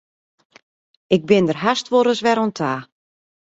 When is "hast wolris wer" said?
1.63-2.39